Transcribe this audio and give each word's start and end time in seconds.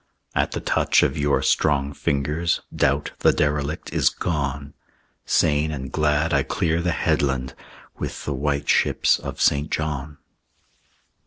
At 0.33 0.53
the 0.53 0.59
touch 0.59 1.03
of 1.03 1.15
your 1.15 1.43
strong 1.43 1.93
fingers, 1.93 2.61
Doubt, 2.75 3.11
the 3.19 3.31
derelict, 3.31 3.93
is 3.93 4.09
gone; 4.09 4.73
Sane 5.27 5.69
and 5.69 5.91
glad 5.91 6.33
I 6.33 6.41
clear 6.41 6.81
the 6.81 6.89
headland 6.91 7.53
With 7.99 8.25
the 8.25 8.33
white 8.33 8.67
ships 8.67 9.19
of 9.19 9.39
St. 9.39 9.69
John. 9.69 10.17